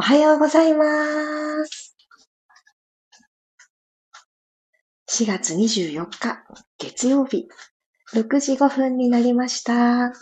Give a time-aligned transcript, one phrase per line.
[0.00, 0.86] おはようございま
[1.66, 1.94] す。
[5.10, 6.42] 4月24日、
[6.78, 7.46] 月曜日、
[8.14, 10.14] 6時5分になりました。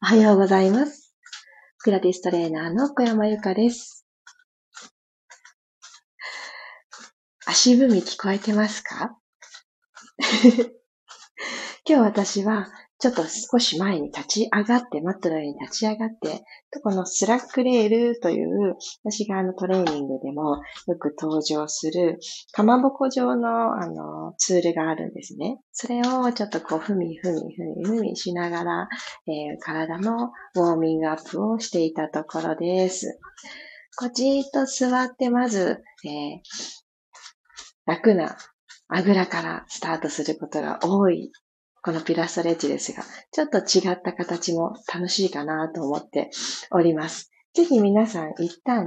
[0.00, 1.14] おはようございます。
[1.84, 4.06] ピラティストレーナーの小山由かです。
[7.44, 9.18] 足踏み聞こえてますか？
[11.86, 12.68] 今日私は
[12.98, 16.44] ちょっと少し前に立ち上がって、マットの上に立ち上がって、
[16.82, 22.18] このスラックレールという、私があのトレーニングでもよく登場する、
[22.52, 25.58] かまぼこ状のあのツールがあるんですね。
[25.72, 28.88] それをちょっとこう、ふみふみふみふみしながら、
[29.26, 33.18] えー、体のウォーミングアップをしていたところです。
[33.98, 36.40] こじーっと座ってまず、えー、
[37.84, 38.36] 楽な
[38.88, 41.32] あぐらからスタートすることが多い
[41.86, 46.30] このピラストレッチですが、ちょっと違った形も楽しいかなと思って
[46.72, 47.30] おります。
[47.54, 48.84] ぜひ皆さん一旦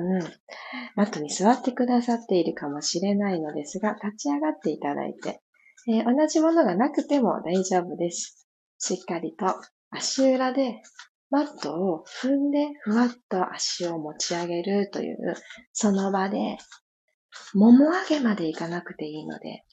[0.95, 5.39] マットに座ってくださっているかもしれないのですが、立ち上がっていただいて、
[5.87, 8.45] えー、同じものがなくても大丈夫です。
[8.79, 9.45] しっかりと
[9.91, 10.81] 足裏で
[11.29, 15.17] マットを踏んでふわっと足を持ち上げるという、
[15.71, 16.57] その場で、
[17.53, 19.63] もも上げまでいかなくていいので、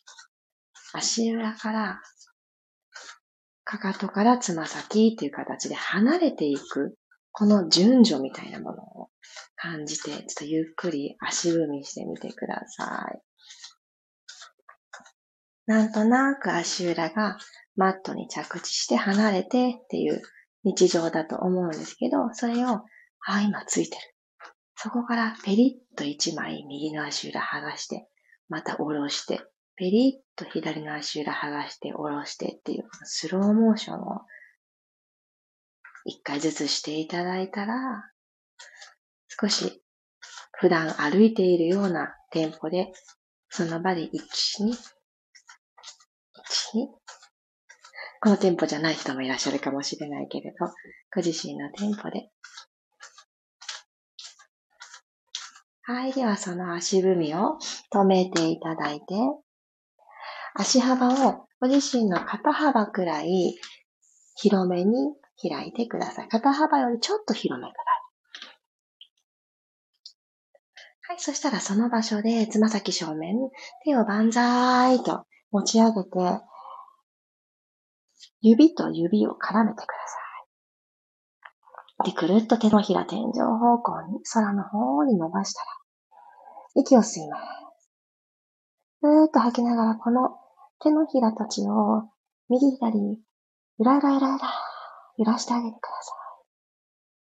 [0.93, 2.01] 足裏から
[3.67, 6.97] かかとからつま先という形で離れていく、
[7.33, 9.09] この順序みたいなものを
[9.57, 13.21] 感じて、ちょっとゆっくり足踏みしてみてください。
[15.67, 17.39] なんとなく足裏が
[17.75, 20.23] マットに着地して離れてっていう
[20.63, 22.85] 日常だと思うんですけど、それを、
[23.27, 24.03] あ、今ついてる。
[24.77, 28.07] そこからペリッと一枚右の足裏剥がして、
[28.49, 29.41] また下ろして、
[29.77, 34.23] ペリッと左の足裏剥がして下ろしてっていうスローモーションを
[36.07, 37.75] 一回ずつしていただいたら、
[39.41, 39.83] 少し
[40.53, 42.93] 普段歩いているようなテンポで、
[43.51, 44.79] その場で一、二、一、
[46.75, 46.89] 二、
[48.21, 50.67] このテンポじゃない人もいらっしゃるかもしれないけれど、
[51.15, 52.31] ご自身のテンポで。
[55.83, 56.13] はい。
[56.13, 57.59] では、その足踏みを
[57.93, 59.05] 止めていただいて、
[60.59, 63.57] 足幅をご自身の肩幅くらい
[64.37, 66.29] 広めに開いてください。
[66.29, 67.87] 肩幅よりちょっと広めくらい。
[71.09, 71.21] はい。
[71.21, 73.37] そしたらその場所でつま先正面、
[73.85, 76.11] 手を万歳と持ち上げて、
[78.41, 80.19] 指と指を絡めてくださ
[82.05, 82.11] い。
[82.11, 85.67] で、くるっと手のひら天井方向に、空の方に伸ばしたら、
[86.75, 87.45] 息を吸います。
[89.01, 90.39] ふーっと吐きながら、この
[90.83, 92.11] 手のひらたちを
[92.49, 94.39] 右左、ゆらゆらゆらゆら、
[95.19, 96.17] 揺らしてあげてください。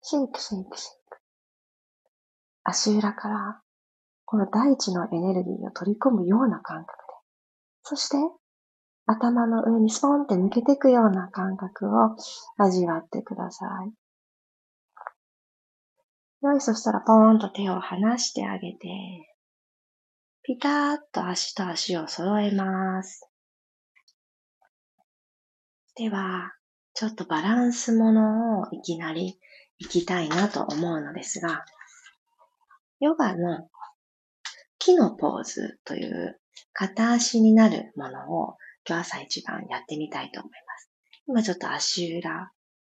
[0.03, 1.19] シェイクシェイクシェイク。
[2.65, 3.61] 足裏から、
[4.25, 7.15] この大地のエネルギーを取り込むような感覚で。
[7.83, 8.17] そして、
[9.07, 12.17] 頭の上にスポンって抜けていくような感覚を
[12.59, 13.93] 味わってください。
[16.47, 18.79] よい、そしたらポーンと手を離してあげて、
[20.43, 23.30] ピターッと足と足を揃えます。
[26.01, 26.55] では、
[26.95, 29.39] ちょっとバランスものをいきなり
[29.79, 31.63] 行きたいなと思うのですが、
[33.01, 33.69] ヨガの
[34.79, 36.41] 木のポーズという
[36.73, 38.57] 片足になるものを
[38.89, 40.91] 今日朝一番やってみたいと思います。
[41.27, 42.51] 今ちょっと足裏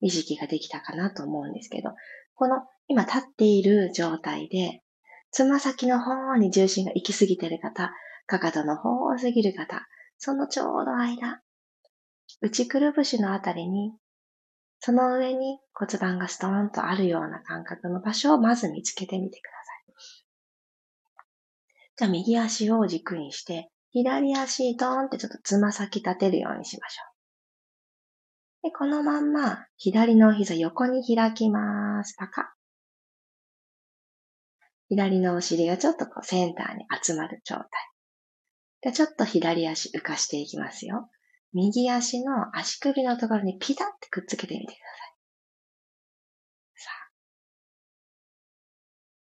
[0.03, 1.95] 意識ができたかなと思うんですけど、
[2.35, 4.83] この今立っている状態で、
[5.31, 7.95] つま先の方に重心が行き過ぎている方、
[8.27, 9.87] かかとの方を過ぎる方、
[10.19, 11.41] そのちょうど間、
[12.41, 13.93] 内くるぶしのあたりに、
[14.81, 19.71] その上に骨盤がストーンとあるような感覚の場所をまず見つけてみてください。
[21.97, 27.11] じゃあ右足を軸にして、左足ドーンってちょっとつま先立てるようにしましょう。
[28.63, 32.15] で、このまんま左の膝横に開きます。
[32.17, 32.55] パカ。
[34.89, 37.69] 左のお尻がちょっとこうセンターに集まる状態。
[38.81, 41.11] で、ちょっと左足浮かしていきますよ。
[41.53, 45.15] 右足の足首のところにピタッてくっつけてみてください。
[46.77, 47.11] さあ。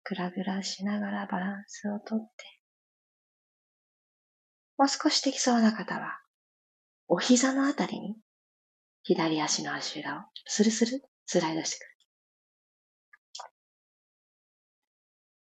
[0.05, 2.45] ぐらぐらしながらバランスをとって。
[4.77, 6.21] もう少しできそうな方は、
[7.09, 8.17] お膝のあたりに
[9.03, 11.87] 左足の足裏をスルスルスライドしてくる。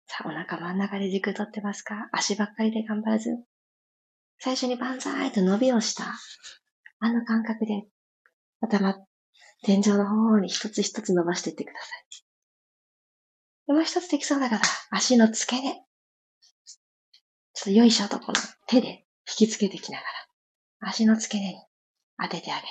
[0.08, 2.10] さあ、お腹真ん中で軸取ってますか？
[2.12, 3.30] 足ばっかりで頑張らず。
[4.40, 6.06] 最初にバンザーイと伸びをした
[7.04, 7.88] あの感覚で、
[8.62, 8.94] 頭、
[9.64, 11.86] 天井の方に一つ一つ伸ばしていってくださ
[13.68, 13.74] い。
[13.74, 14.62] もう一つできそうだから、
[14.92, 15.74] 足の付け根。
[15.74, 15.82] ちょ
[17.62, 18.34] っとよいしょとこの
[18.68, 20.04] 手で引きつけてきなが
[20.82, 21.56] ら、足の付け根に
[22.22, 22.68] 当ててあげて。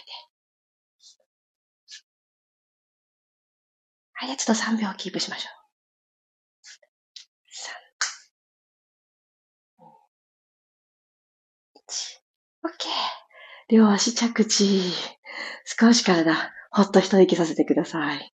[4.13, 5.53] はい、ちょっと3秒キープしましょう。
[7.51, 7.75] 3、
[9.79, 9.83] 2、
[11.75, 12.23] 1、
[12.87, 13.10] OK。
[13.71, 14.83] 両足着地。
[15.65, 16.35] 少し体、
[16.73, 18.33] ほっと一息させてください。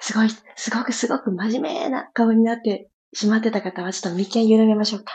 [0.00, 5.12] すごい、すごくすごく真面目な顔になってしまってた方は、ちょっと眉間緩めましょうか。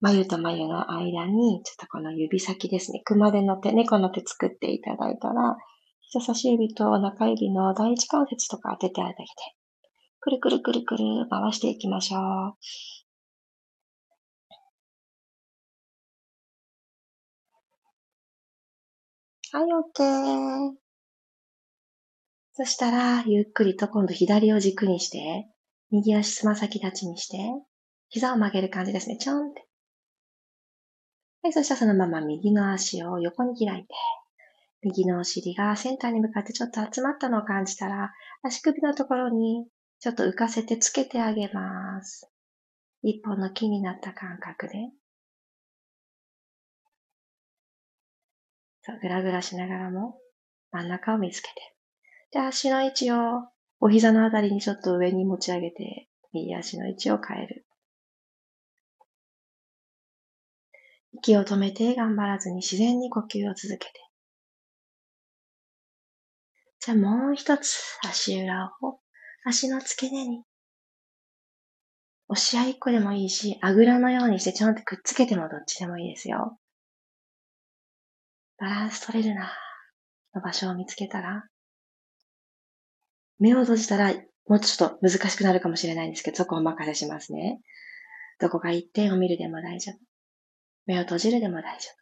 [0.00, 3.02] 眉と眉の間に、ちょっとこの指先ですね。
[3.04, 5.56] 熊手の手、猫の手作っていただいたら、
[6.00, 9.24] 人差し指と中指の第一関節とか当ててあげて、
[10.20, 12.99] くるくるくるくる回していきましょう。
[19.52, 20.76] はい、OK。
[22.52, 25.48] そしたら、ゆっくりと今度左を軸にして、
[25.90, 27.38] 右足つま先立ちにして、
[28.10, 29.16] 膝を曲げる感じですね。
[29.16, 29.66] ちょんって。
[31.42, 33.88] はい、そしたらそのまま右の足を横に開いて、
[34.82, 38.12] 右のお尻がセンターに向かってちょっと集まったのを感じたら、
[38.42, 39.66] 足首のところに
[39.98, 42.30] ちょっと浮かせてつけてあげます。
[43.02, 44.74] 一本の木になった感覚で。
[48.90, 50.18] そう、ぐらぐらしながらも
[50.72, 51.54] 真ん中を見つけて。
[52.32, 53.48] で、足の位置を
[53.80, 57.66] お膝のあたりにちょっと上に持ち上げて、右足の位置を変える。
[61.12, 63.92] 息を止めて頑張らずに自然に呼吸を続けて。
[66.78, 69.00] じゃあもう一つ足裏を
[69.44, 70.44] 足の付け根に
[72.28, 76.58] 押し合いっこでもいいし、あぐらのようにしてちょんってくっつけてもどっちでもいいですよ。
[78.60, 79.50] バランス取れるな
[80.34, 81.44] の場所を見つけたら、
[83.38, 84.12] 目を閉じたら
[84.46, 87.60] もうちょっと難しくなるかもしれないんですけど、そこをお任せしますね。
[88.38, 89.98] どこか一点を見るでも大丈夫。
[90.86, 92.00] 目を閉じるでも大丈夫。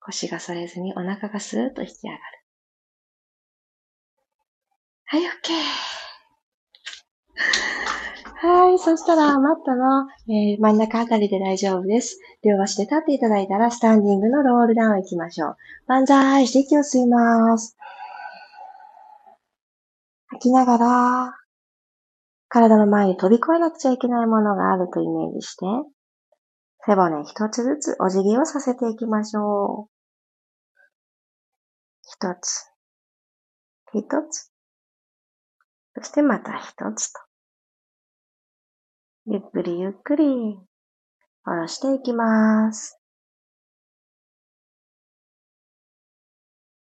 [0.00, 2.22] 腰が反れずにお腹がスーッと引き上がる。
[5.06, 5.88] はい、OK。
[8.40, 12.20] はい、そしたら、マットの、えー、真ん中あたりで大丈夫です。
[12.44, 15.56] 両足で立っていただいたら、スタンディングのロールダウン行きましょう。
[15.88, 17.76] 万歳して息を吸います。
[20.28, 21.34] 吐きながら、
[22.48, 25.66] 体の前に飛び越えなくちゃいけないものがあるとイメージして、
[26.86, 29.90] 背骨一つずつお辞儀をさせていきましょう。
[32.04, 32.70] 一つ、
[33.94, 34.52] 一つ、
[35.96, 37.27] そしてまた一つと。
[39.30, 40.24] ゆっくりゆっくり
[41.44, 42.98] 下ろしていきます。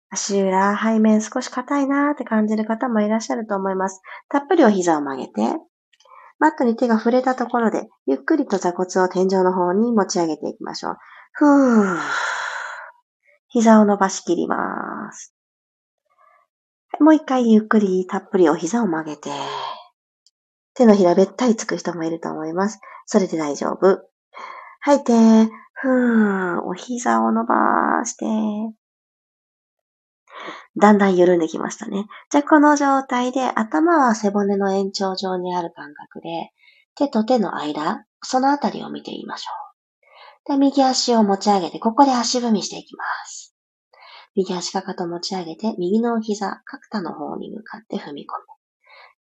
[0.08, 4.00] 足裏、背面少し硬いなーって感じる方もいらっしゃると思います。
[4.30, 5.32] たっぷりお膝を曲げて、
[6.38, 10.96] マットに手が触れたところで、ゆっくりと座骨を天井の方に持ち上げていきましょう。
[11.32, 11.98] ふー。
[13.48, 15.34] 膝を伸ばしきります。
[16.98, 19.28] もう一回ゆっくりたっぷりお膝を曲げて、
[20.74, 22.80] 手のひらべったりつく人もいると思います。
[23.06, 24.00] それで大丈夫。
[24.80, 25.12] 吐いて、
[25.74, 28.26] ふーん、お膝を伸ばして、
[30.76, 32.06] だんだん緩んできましたね。
[32.30, 36.50] じゃこの状態で頭は背骨の延長上にある感覚で、
[36.94, 39.50] 手と手の間、そのあたりを見てみましょ
[40.48, 40.52] う。
[40.52, 43.54] で、右足を持ち上げて、ここで足踏みしていきます。
[44.34, 48.61] 右足かかと持ち上げて、右の膝、角田の方に向かって踏み込む。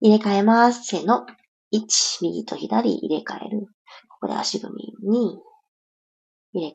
[0.01, 0.85] 入れ替えます。
[0.85, 1.27] せーの。
[1.73, 3.67] 1、右と左入れ替える。
[4.09, 5.39] ここで足踏み2、
[6.53, 6.73] 入れ替え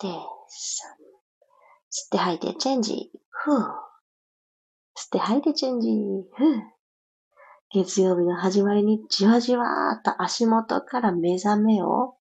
[0.00, 0.10] て、3、
[1.90, 3.60] 吸って吐いてチェンジ、ふぅ。
[3.60, 5.88] 吸って吐いてチェンジ、
[6.36, 6.62] ふぅ。
[7.72, 12.16] 月曜日の始まりにじわじわーっと足元から目覚めを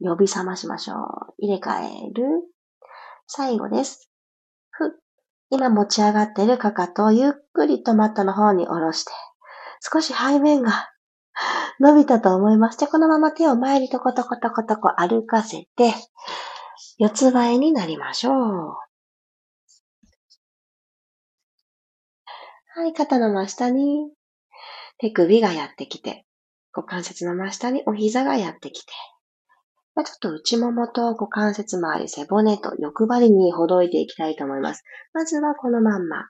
[0.00, 1.34] 呼び覚ましましょう。
[1.38, 2.24] 入れ替える。
[3.28, 4.10] 最後です。
[4.70, 5.00] ふ、
[5.50, 9.12] 今持ち上がっているかかとをゆっくりとマットの方に下ろして、
[9.84, 10.88] 少し背面が
[11.80, 12.78] 伸びたと思います。
[12.78, 15.92] じゃこのまま手を前にトコトコトコトコ歩かせて、
[16.98, 18.76] 四つ倍になりましょう。
[22.74, 24.08] はい、肩の真下に
[24.98, 26.24] 手首がやってきて、
[26.72, 28.92] 股関節の真下にお膝がやってきて、
[29.96, 34.84] ちょっと内ももと股関節周り、背骨と欲張りにほどいていきたいと思います。
[35.12, 36.28] まずはこのまんま。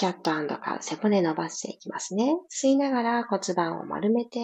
[0.00, 2.32] キャットカー背骨伸ばしていきますね。
[2.50, 4.40] 吸いながら骨盤を丸めて、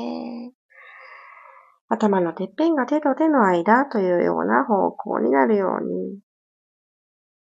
[1.89, 6.21] 頭のてっぺんが手と手の間というような方向になるように、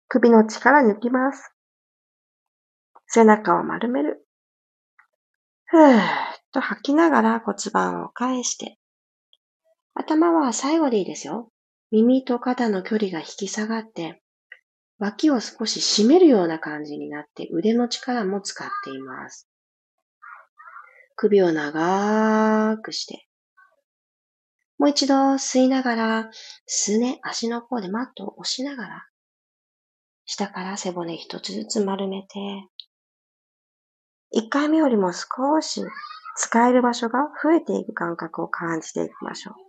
[0.08, 1.54] 首の力抜きます。
[3.06, 4.26] 背中を丸める。
[5.66, 6.02] ふーっ
[6.54, 8.78] と吐きながら骨盤を返して。
[9.94, 11.52] 頭は最後でいいですよ。
[11.92, 14.22] 耳と肩の距離が引き下がって、
[14.98, 19.50] 脇を少し締めるような感じになって腕の力も使っています。
[21.16, 23.28] 首を長くして、
[24.78, 26.30] もう一度吸いながら、
[26.66, 29.08] すね、足の甲でマットを押しながら、
[30.26, 32.28] 下から背骨一つずつ丸めて、
[34.32, 35.82] 一回目よりも少し
[36.36, 39.65] 使える場所が増えていく感覚を感じていきましょう。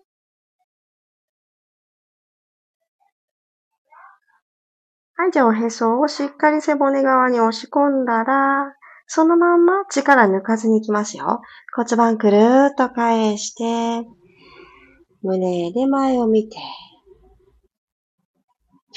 [5.18, 8.75] はい、じゃあおへそをしっかり背骨側に押し込んだら、
[9.06, 11.40] そのまんま力抜かずにいきますよ。
[11.75, 14.06] 骨盤くるーっと返して、
[15.23, 16.56] 胸で前を見て。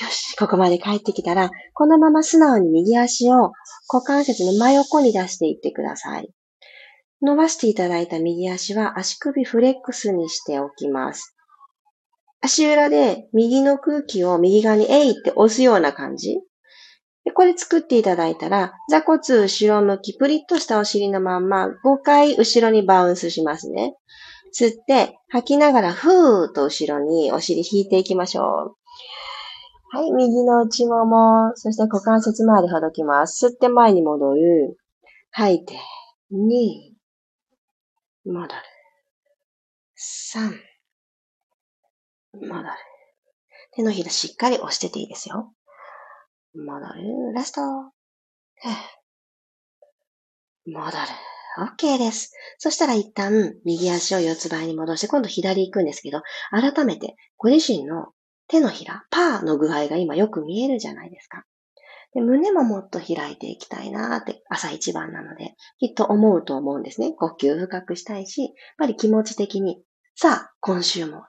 [0.01, 3.53] よし、ここまで帰ってきたら、このまま素直に右足を
[3.91, 6.29] 股関節の真横に出していってください。
[7.21, 11.35] 伸ばしていただいた右足は足首フレックスにしておきます。
[12.41, 16.39] 足裏で右の空気を右側にえいって押すような感じ。
[17.25, 21.71] でこれ作っていただいたら、座骨後ろ向き、プリッとしたお尻のまんま5
[22.03, 23.93] 回後ろにバウンスしますね。
[24.57, 28.75] 吸って、吐きながらふーっと後ろにお尻引いていきましょう。
[29.91, 33.47] はい、右の内もも、そして股関節周りほどきます。
[33.47, 34.77] 吸って前に戻る。
[35.31, 35.73] 吐いて、
[36.31, 36.93] 2、
[38.31, 38.51] 戻る。
[39.97, 40.68] 3、
[42.41, 42.69] 戻る。
[43.71, 45.53] 手のひらしっかり押してていいですよ。
[46.55, 47.33] 戻る。
[47.33, 47.61] ラスト。
[50.65, 50.97] 戻る。
[51.57, 52.33] OK です。
[52.57, 58.07] そしたら一旦右足を四つ倍に戻して今度左行くんですけど、改めてご自身の
[58.47, 61.45] 手のひら、パーの具合が今よく見えるじゃないですか。
[62.13, 67.11] で胸ももっと開いていきたいなーって朝一番なので、きっと思うと思うんですね。
[67.13, 69.83] 呼吸深くしたいし、やっぱり気持ち的に、
[70.15, 71.27] さあ、今週もとか、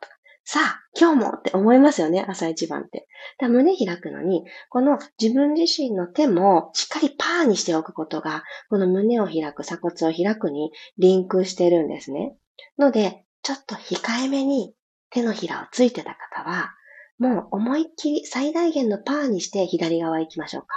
[0.53, 3.07] さあ、今日もって思いますよね、朝一番って。
[3.39, 12.35] だ胸開くのに、この自分自身の手もしっかりパーにしておくことが、この胸を開く、鎖骨を開くにリンクしてるんですね。
[12.79, 14.75] ので、ちょっと控えめに
[15.11, 16.75] 手のひらをついてた方は、
[17.21, 20.75] もう思いっきり最大限のパーにして左側行きましょうか。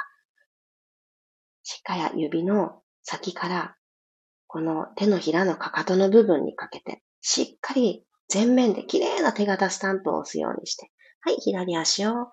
[1.63, 3.75] しっかり指の先から、
[4.45, 12.27] この手のひらのかかとの部分にかけて、しっかり前面で綺麗な手形スタンプを押すようにして、はい、左足を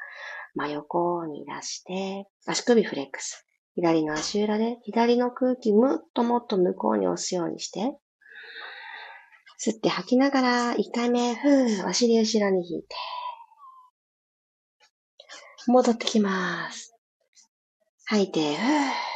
[0.55, 3.47] 真横に出して、足首フレックス。
[3.75, 7.97] 左の足裏で左の空気むっともっと向こうに押すようにして、
[9.65, 12.97] 吸って吐きながら、1回目、ふー、お尻後ろに引いて、
[15.67, 16.97] 戻ってきます。
[18.07, 19.11] 吐いて、ふー。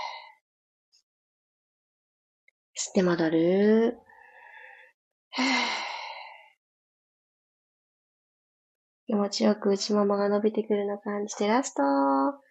[2.77, 3.99] 吸って戻る。
[5.35, 5.84] ふー。
[9.15, 11.83] 気持ちよく内ももが伸びてくるのを感じて、ラスト。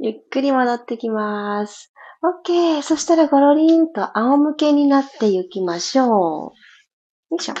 [0.00, 1.92] ゆっくり戻ってきます。
[2.44, 2.82] OK。
[2.82, 6.08] そしたらゴロリンと仰向けになっていきましょう。
[6.10, 6.52] よ
[7.38, 7.54] いしょ。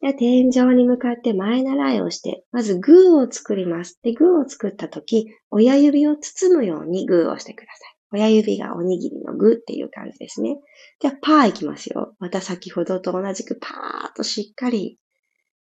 [0.00, 4.00] で天井に向かって前習いをして、まずグーを作ります。
[4.02, 7.92] で、グーを作ったとき、親指を包むようにグーをしてください。
[8.12, 10.56] 親指がおにぎり具っていう感じですね。
[11.00, 12.14] じゃあ、パーいきますよ。
[12.20, 14.98] また先ほどと同じくパーっとしっかり、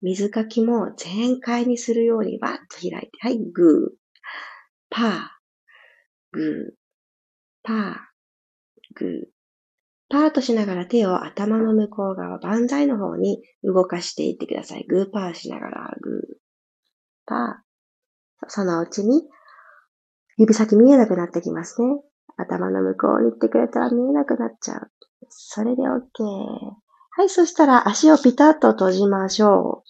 [0.01, 4.19] 水かきも全開にするようにバッと開いて、はい、グー、
[4.89, 5.11] パー、
[6.31, 6.75] グー、
[7.63, 7.95] パー、
[8.95, 9.09] グー。
[10.11, 14.85] パーとしながら手を頭の向こう側、万歳の方に動かしていってください。
[14.87, 16.37] グーパーしながら、グー、
[17.27, 18.47] パー。
[18.47, 19.21] そのうちに、
[20.37, 22.01] 指先見えなくなってきますね。
[22.39, 24.91] 頭の向こうに行ってくれたら見えなくなっちゃう。
[25.29, 26.23] それで OK。
[27.11, 29.83] はい、そしたら足をピタッと閉じましょ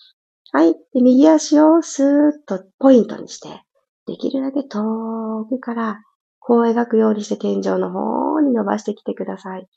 [0.54, 0.58] う。
[0.58, 0.74] はい。
[0.94, 3.62] で右足をスーッとポイントにして、
[4.08, 6.02] できるだけ遠くから
[6.40, 9.68] こう描くようにして天井の方に伸ばしてきてください。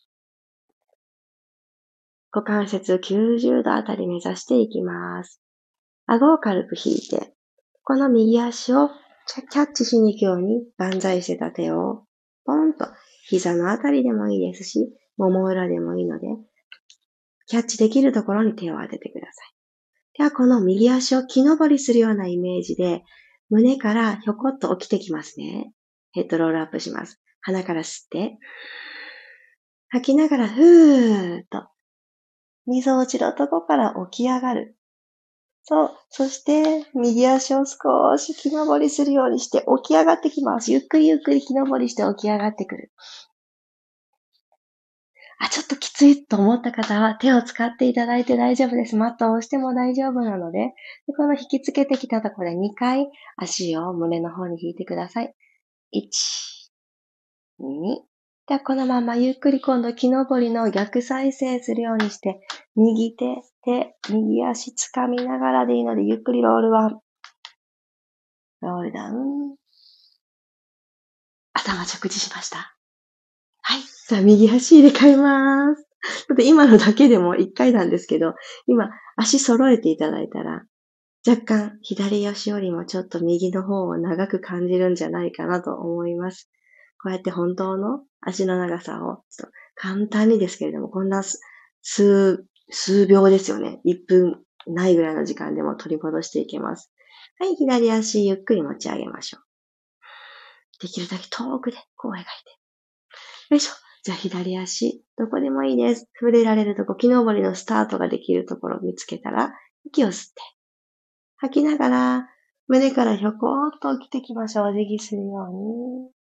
[2.33, 5.43] 股関節90度あたり目指していきます。
[6.07, 7.35] 顎を軽く引いて、
[7.85, 8.89] この右足を
[9.51, 12.05] キャッチしに行くように万歳してた手を
[12.45, 12.87] ポンと
[13.29, 16.27] 膝のあたりでもいいですし、もも裏でもいいので、
[17.47, 19.53] キャッチできるところに手を当ててください。
[20.19, 23.03] では、この右足を木登りするようなイメージで、
[23.51, 25.73] 胸からひょこっと起きてきますね。
[26.13, 27.21] ヘッドロールアップします。
[27.41, 28.39] 鼻から吸って、
[29.89, 31.69] 吐きながらふーっと、
[32.67, 34.77] 溝落ちのとこから起き上がる。
[35.65, 35.91] そう。
[36.11, 40.73] そして、右足を少し木登りするようにして起き上がってきます。
[40.73, 42.93] ゆっくりゆっくり木登りして起き上がってくる。
[45.39, 48.97] あ、ちょっときついと思った方は手を使っていただいて大丈夫です。
[48.97, 50.73] マットを押しても大丈夫なので、
[51.07, 55.35] でこの引きつけてきたところで2回足を胸の方に引いてください。
[55.93, 56.71] 1、
[57.61, 58.12] 2。
[58.53, 62.43] ではこのままゆっくり今度木登りの逆再生するようにして、
[62.77, 67.01] 右手、手、右足掴みながらでいいので、ゆっくりロールワン。
[68.61, 69.57] ロールダウン。
[71.55, 72.77] 頭着地しました。
[73.63, 73.81] はい。
[73.85, 75.87] さあ、右足入れ替えます。
[76.27, 78.35] ちょっと今のだけでも1回なんですけど、
[78.67, 80.67] 今、足揃えていただいたら、
[81.27, 86.51] 若干左足よりもちょっと右の方を長く感じるんじゃないかなと思います。
[87.03, 91.23] こうやって本当の足の長さを、ちょっと簡単にですけれども、こんな
[91.83, 93.81] 数、数秒ですよね。
[93.85, 96.93] 1分ないぐらいの時間でも取り戻していけます。
[97.41, 99.43] はい、左足ゆっくり持ち上げましょう。
[100.81, 102.29] できるだけ遠くでこう描いて。
[103.51, 103.73] よいしょ。
[104.05, 106.09] じゃあ左足、どこでもいいです。
[106.19, 109.53] 触れられるとこ、木登りのスタートができるところを見つけたら、
[109.85, 110.43] 息を吸って、
[111.37, 112.29] 吐きながら、
[112.67, 114.71] 胸からひょこーっと起きてきましょう。
[114.71, 116.22] お辞儀するように。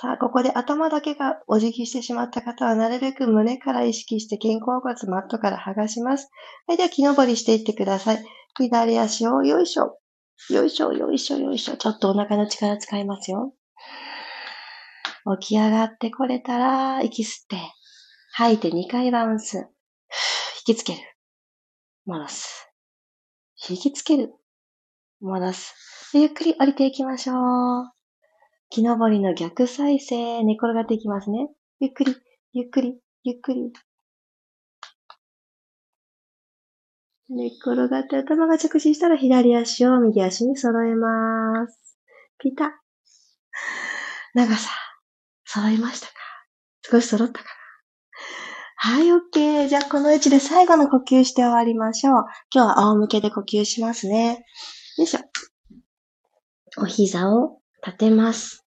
[0.00, 6.30] さあ、ここで頭だけがお辞儀してしまった方は、なるべく胸から意識して肩甲骨マットから剥がします。
[6.66, 8.24] はい、では木登りしていってください。
[8.56, 9.98] 左足をよいしょ。
[10.48, 11.76] よいしょ、よいしょ、よいしょ。
[11.76, 13.52] ちょっとお腹の力使いますよ。
[15.38, 17.58] 起き上がってこれたら、息吸って、
[18.32, 19.68] 吐いて2回バウンス。
[20.66, 21.00] 引きつける。
[22.06, 22.72] 戻す。
[23.68, 24.32] 引きつける。
[25.20, 25.74] 戻す。
[26.14, 27.99] ゆっくり降りていきましょう。
[28.72, 31.48] 木登りの逆再生、寝転がっていきますね。
[31.80, 32.14] ゆっくり、
[32.52, 33.72] ゆっくり、ゆっくり。
[37.30, 41.98] 寝転がって頭が着地したら左足を右足に揃えます。
[42.38, 42.80] ピタ。
[44.34, 44.70] 長さ。
[45.46, 46.12] 揃いましたか？
[46.88, 47.50] 少し揃ったかな？
[48.76, 49.66] はい、OK。
[49.66, 52.14] じゃあ、この位置で最後の呼吸して終わりましょう。
[52.54, 54.44] 今日は仰向けで呼吸しますね。
[54.96, 55.20] よいしょ。
[56.78, 58.66] お膝を立てます。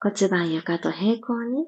[0.00, 1.66] 骨盤床と平行に。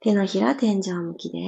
[0.00, 1.38] 手のひら天井向きで。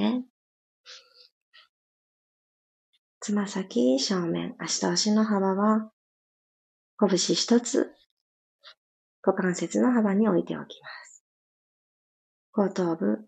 [3.19, 5.91] つま先正面、足と足の幅は
[6.99, 7.91] 拳一つ、
[9.21, 11.23] 股関節の幅に置いておきます。
[12.53, 13.27] 後頭部、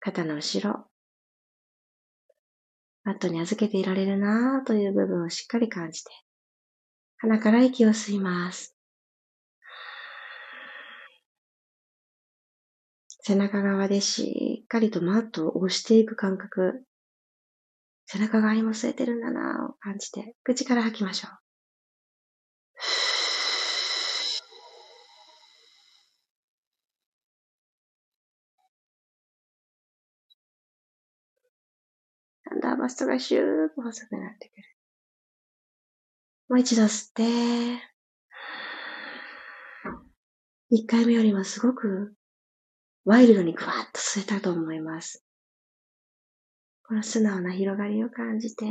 [0.00, 0.86] 肩の後ろ、
[3.04, 6.10] マットに預けていられるなぁという部分をしっかり感じて、
[7.18, 8.76] 鼻から息を吸います。
[13.24, 16.84] 背中側でしっかりとマットを押していく感覚、
[18.06, 21.41] 背中側にも吸えてるんだなぁを感じて、口から吐きましょう。
[32.76, 34.62] バストがシューッと細くなってくる。
[36.48, 37.92] もう一度吸って、
[40.70, 42.14] 一回目よりもすごく
[43.04, 45.24] ワイルドにグワッと吸えたと思います。
[46.84, 48.64] この素直な広がりを感じて、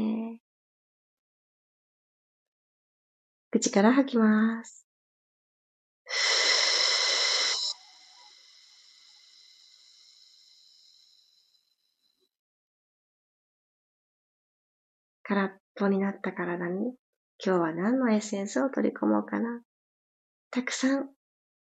[3.52, 4.88] 口から吐きます。
[15.32, 16.94] 空っぽになった体に
[17.44, 19.62] 今日は何のエッセンスを取り込もうかな。
[20.52, 21.06] たくさん、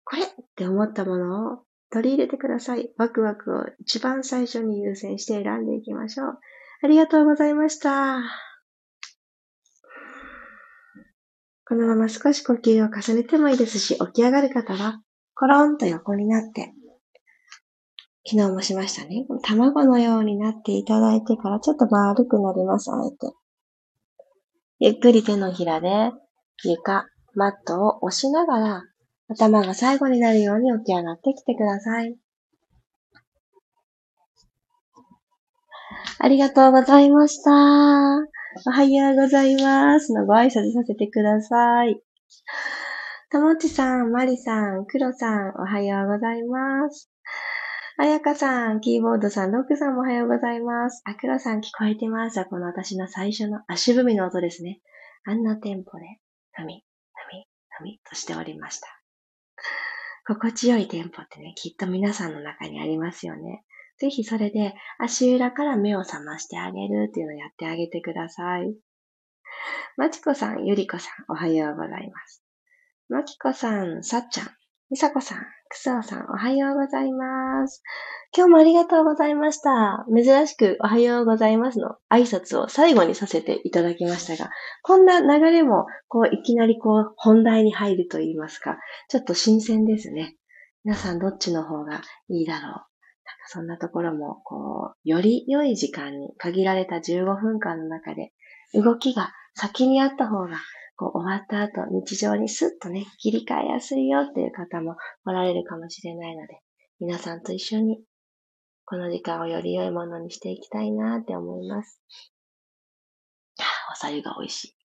[0.03, 1.59] これって思ったものを
[1.91, 2.91] 取り入れてください。
[2.97, 6.39] ワクワクを一番最初に優先して選んでいきましょう。
[6.81, 8.23] ありがとうございました。
[11.67, 15.03] このまま少し呼吸を重ねてもいいですし、起き上がる方は、
[15.35, 16.73] コロンと横になって、
[18.27, 19.27] 昨日もしましたね。
[19.43, 23.35] 卵のようになっていただいてからちょっと丸くなります、あえて。
[24.83, 26.11] ゆっくり手のひらで
[26.63, 28.83] 床、マットを押しながら
[29.29, 32.15] 頭が最後になるように起き上がってきてください。
[36.17, 37.51] ありがとうございました。
[37.51, 40.13] おはようございます。
[40.13, 42.01] のご挨拶させてください。
[43.31, 47.10] ともちさん、まりさん、くろさん、おはようございます。
[48.01, 51.03] あやかさん、キーボードさん、ロックさんもおはようございます。
[51.05, 54.79] あくろさん聞こえてますこの私の最初の足踏みの音ですね。
[55.23, 56.05] あんなテンポで、
[56.59, 56.83] 踏み、
[57.13, 57.47] 踏み、
[57.79, 58.87] 踏みとしておりました。
[60.25, 63.63] 心地よいテンポってね、きっと皆さんの中にありますよね。
[63.99, 68.75] ぜひそれで足裏から目を覚ましてあげるっていうのをやってあげてください。
[69.95, 72.43] まちこさん、ゆりこさん、おはようございます。
[73.09, 74.47] まきこさん、さっちゃん、
[74.89, 77.81] みさこさん、くすおさん、おはようございます。
[78.35, 80.05] 今日もありがとうございました。
[80.13, 84.51] 珍しくおはようございますの挨拶を最後にさせていただきましたが、
[84.83, 90.35] こんな流れも、こう、いきなりこう、本題に入ると言いますか、ちょっと新鮮ですね。
[90.83, 92.63] 皆さんどっちの方がいいだろう。
[92.63, 92.83] なんか
[93.47, 98.33] そんなところも、こう、より良い時間に限られた15分間の中で、
[98.73, 100.57] 動きが先にあった方が
[101.01, 106.59] こう終わった後、日常にスッとね、切り替えやすいよっていう方もおられるかもしれないので、
[106.99, 108.03] 皆さんと一緒に、
[108.85, 111.99] この時間をより良いものにしていきたいなって思います。
[113.91, 114.75] おさゆが美味しい。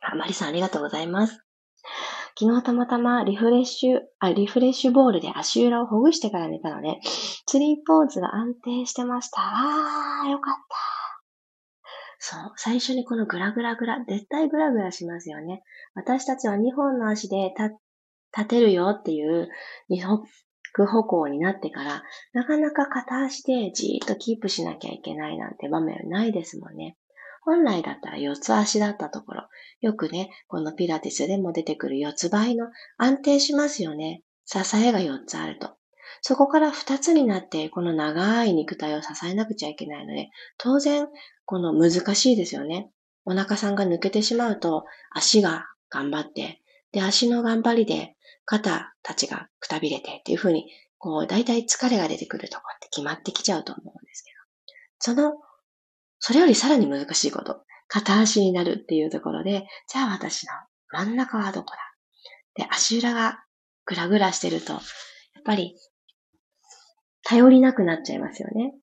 [0.00, 1.44] あ、マリさんありがとうございます。
[2.38, 6.98] 昨日たまたまリフレッシュ、あ、リフレッシュボールで足裏をほぐしてから寝たので、
[7.44, 9.42] ツリーポーズが安定してました。
[9.42, 10.87] あー、よかった。
[12.18, 12.52] そう。
[12.56, 15.62] 最初にこのグラグラグラ、絶対グラグラしますよね。
[15.94, 17.54] 私たちは2本の足で
[18.36, 19.48] 立てるよっていう
[19.88, 20.26] 二足
[20.86, 22.02] 歩行になってから、
[22.32, 26.96] なかなか片足でじーっとキープしなきゃいけないなんて場面ないですもんね。
[27.42, 29.48] 本来だったら四つ足だったところ、
[29.80, 32.66] よくね、このピラティスでも出てくる四つ倍の
[32.98, 34.22] 安定しますよね。
[34.44, 35.70] 支えが4つあると。
[36.20, 41.08] そこから2つになって、この長い肉体を支えなくちゃいけないので、当然、
[41.48, 42.90] この難しいですよね。
[43.24, 46.60] お腹さんが抜けてしまうと、足が頑張って、
[46.92, 55.38] で、足の頑張りで肩たちがくたびれてっていうふうに、こう、だいたい疲れが出てくるとこって決まってきちゃうと思うんですけど、その、
[56.18, 60.52] それよりさらに難しいこと、片足になるっていうところで、じゃあ私の
[60.90, 61.72] 真ん中はどこ
[62.56, 62.62] だ？
[62.62, 63.42] で、足裏が
[63.86, 64.82] ぐらぐらしてると、やっ
[65.46, 65.78] ぱり
[67.22, 68.74] 頼りなくなっちゃいますよね。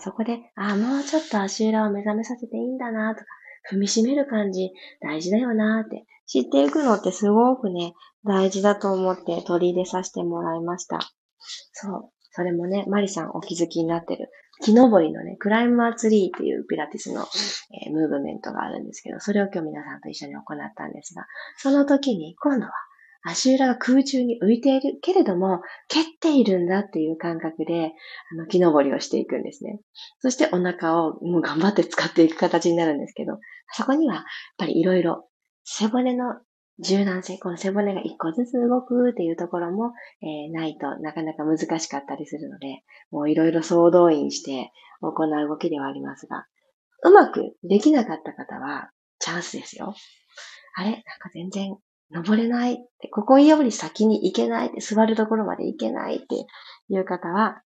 [0.00, 3.26] そこで、ああ、もうちょっと足裏を目覚めさせていいんだなとか、
[3.70, 4.70] 踏みしめる感じ
[5.00, 7.94] 大事だよなって知っていくのってすごくね、
[8.24, 11.00] 大事だと思って取り入れさせてもらいました。
[11.72, 12.10] そう。
[12.30, 14.30] それもね、マリさんお気づきになってる。
[14.62, 17.26] 木登りのね、クライマーツリーっていうピラティスの、
[17.86, 21.26] えー、ムーブメントがあるんですけど、それを今日皆さんと一緒に行ったんですが、
[21.58, 22.72] その時に今度は
[23.26, 27.92] 足裏が空中に浮いているけれども、蹴っているんだっていう感覚で、
[28.32, 29.80] あの、木登りをしていくんですね。
[30.20, 33.38] そしてお腹をもう頑張って使っていく形になるんですけど、
[33.72, 34.24] そこには、やっ
[34.58, 35.26] ぱりいろいろ、
[35.64, 36.34] 背骨の
[36.80, 46.46] 柔軟性、この背骨が一個ずつ動くっていうところも、えー、ないとなかなか難しかったりするので、もういろいろ総動員して行う動きではありますが、
[47.04, 49.94] うまくできなかった方はチャンスですよ。
[50.76, 50.90] あれ？
[50.90, 51.76] なんか全然
[52.14, 56.46] 登れないって、ここより先に行けないって、座るところまで行けないって
[56.88, 57.62] いう方は、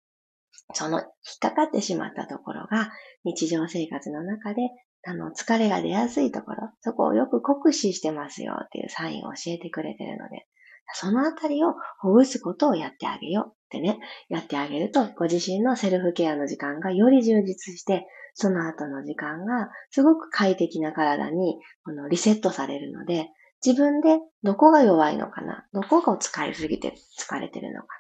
[0.73, 1.07] その引っ
[1.41, 2.91] かかってしまったところが
[3.25, 4.63] 日常生活の中で
[5.07, 10.47] あの疲れが出やすいところ、そこをよく酷使してますよっていうサインを教えてくれてるので、
[10.95, 23.31] そのあたりをほぐすことをやってあげようってね、やってあげると、ご自身のセルフケアの時間がより充実して、その後の時間がすごく快適な体にこのリセットされるので、
[23.65, 25.67] 自分でどこが弱いのかな？
[25.73, 27.93] どこが使いすぎて疲れてるのかな？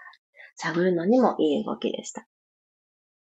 [0.57, 2.27] 探るのにもいい動きでした。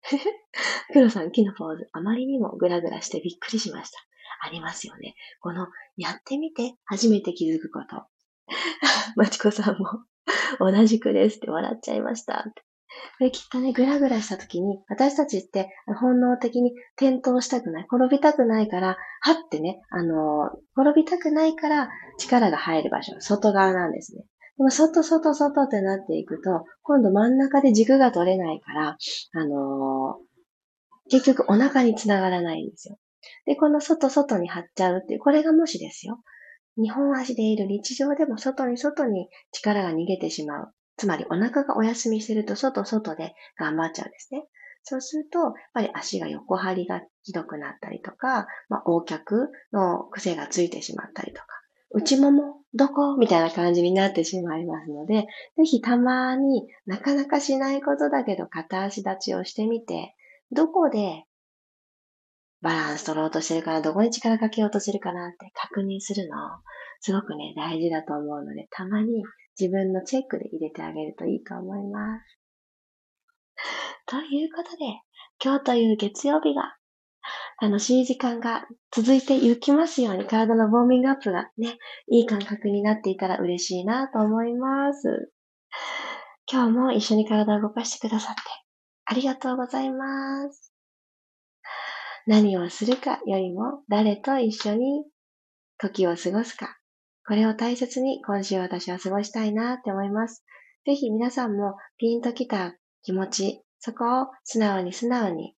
[0.92, 3.98] 黒さん、木のポーズ、あまりにもグラグラしてびっくりしました。
[4.44, 5.14] ありますよね。
[5.40, 8.06] この、やってみて初めて気づくこと。
[9.16, 10.04] まちこさんも
[10.58, 12.44] 同じくですって笑っちゃいました。
[13.18, 24.24] これきっとね、ぐらぐらした時に、私たちって本能的に転倒したくない、転びたくないから、はってね、あの転びたくないから力が入る場所、外側なんですね。
[24.58, 28.96] でも、外、外、外ってなっていくと、今度真ん中で軸が取れないから、
[29.34, 32.98] あのー、結局お腹につながらないんですよ。
[33.46, 36.20] で、この外、外に張っちゃうっていう、これがもしですよ。
[36.76, 40.74] 日本足でいる日常でも外に外に力が逃げてしまう。
[41.02, 44.44] つまりお腹がお休みしてると外外で頑張っちゃうんですね。
[44.84, 51.46] そうすると、やっぱり足が横張りがひどくなったりとか、まあ、横脚の癖がついてしまったりとか、
[51.90, 53.16] 内ももどこ？
[53.16, 60.14] みたいな感じになってしまいますので、ぜひたまになかなかしないことだけど片足立ちをしてみて、
[60.52, 61.24] どこで
[62.60, 66.36] バランス取ろうとしてるかな、どこに力かけようとしてるかなって確認するの、
[67.00, 69.24] すごくね、大事だと思うので、たまに
[69.58, 72.38] 自分のチェックで入れてあげるといいと思います。
[74.06, 74.78] ということで、
[75.42, 76.76] 今日という月曜日が
[77.60, 81.78] 楽しい時間が続いていきますように、体のウォーミングアップがね、
[82.10, 85.32] いい感覚になっていたら嬉しいなと思います。
[86.50, 88.42] 今日も一緒に体を動かしてくださって
[89.06, 90.72] ありがとうございます。
[92.26, 95.04] 何をするかよりも誰と一緒に
[95.78, 96.78] 時を過ごすか。
[97.26, 100.44] これを大切に今週私は過ごしたいなって思います。
[100.84, 105.54] ぜひ皆さんもピンときた気持ち、そこを素直に素直に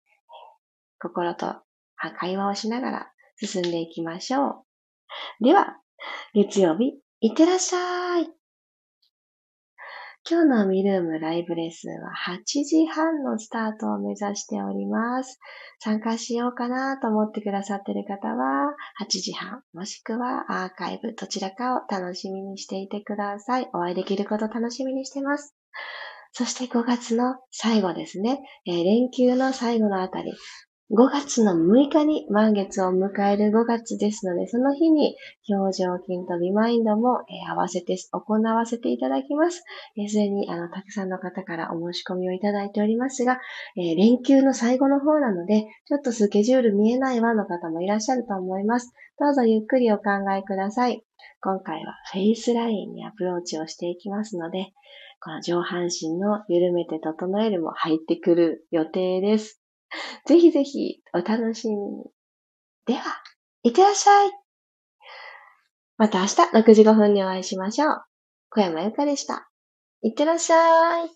[0.99, 1.57] 心と
[2.19, 4.65] 会話をしながら進んでいきましょ
[5.41, 5.45] う。
[5.45, 5.77] では、
[6.35, 8.42] 月曜日、いってらっしゃい。
[10.25, 15.41] 今日のミルームライブレッスンは8時半のスタートを目指しております。
[15.81, 18.73] 参加しようかなと思ってくださっている方は
[19.05, 23.69] 8時半、もしくはアーカイブどちらかを楽しみにしていてください。
[23.75, 25.57] お会いできること楽しみにしてます。
[26.31, 30.33] そして5月の最後ですね、えー、連休の最後のあたり、
[30.91, 35.17] 5月の6日に満月を迎える5月ですので、その日に
[35.49, 39.65] 表情筋とビマインドも、え、合わせて行わせていただきます。
[39.97, 43.41] えー、すでにあのたくさんの方からお申し込みをいただいておりますが、
[43.79, 48.93] え、連休の最後の方なので、ちょっとスケジュール見えないわの方もいらっしゃると思います。
[49.19, 51.03] どうぞゆっくりお考えください。
[51.41, 54.73] 今回はフェイスラインにアプローチをしていきますので、
[55.21, 59.62] この上半身の緩めて整えるも入ってくる予定です。
[60.27, 62.05] ぜひぜひお楽しみに。
[62.87, 63.23] では、
[63.63, 64.33] いってらっしゃい。
[65.97, 68.05] また明日6時5分にお会いしましょう。
[68.51, 69.49] 小山由かでした。
[70.03, 71.11] いってらっしゃい。